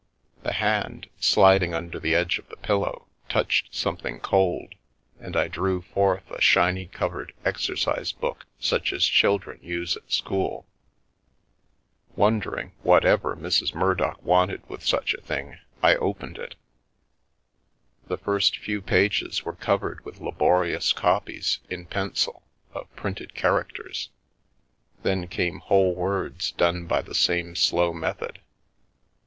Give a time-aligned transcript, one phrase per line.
[0.41, 4.73] The hand, sliding under the edge of the pillow, touched something cold,
[5.19, 10.65] and I drew forth a shiny covered exercise book such as children use at school.
[12.15, 13.75] Wondering whatever Mrs.
[13.75, 16.55] Murdock wanted with such a thing, I opened it.
[18.07, 22.41] The first few pages were covered with laborious copies, in pencil,
[22.73, 24.09] of printed char acters,
[25.03, 28.41] then came whole words done by the same slow method.